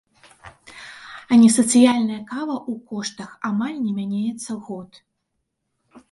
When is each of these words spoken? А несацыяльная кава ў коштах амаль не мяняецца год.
А 1.33 1.37
несацыяльная 1.41 2.17
кава 2.31 2.55
ў 2.59 2.73
коштах 2.93 3.35
амаль 3.49 3.75
не 3.85 3.91
мяняецца 3.99 4.57
год. 4.71 4.99